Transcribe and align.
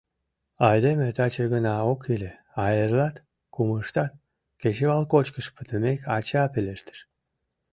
—Айдеме 0.69 1.07
таче 1.17 1.43
гына 1.53 1.73
ок 1.91 2.01
иле, 2.13 2.31
а 2.61 2.63
эрлат, 2.83 3.15
кумыштат,— 3.53 4.11
кечывал 4.61 5.03
кочкыш 5.13 5.47
пытымек, 5.55 5.99
ача 6.15 6.43
пелештыш. 6.53 6.99